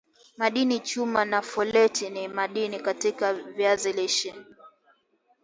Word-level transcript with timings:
madini 0.37 0.77
chuma 0.79 1.25
na 1.25 1.41
foleti 1.41 2.09
ni 2.09 2.27
madini 2.27 2.79
katika 2.79 3.33
viazi 3.33 3.93
lishe 3.93 4.35